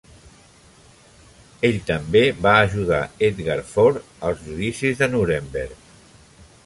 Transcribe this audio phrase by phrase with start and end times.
[1.69, 5.77] Ell també va ajudar Edgar Faure als Judicis de Nuremberg.